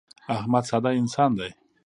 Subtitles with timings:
[0.37, 1.49] احمد ساده انسان دی.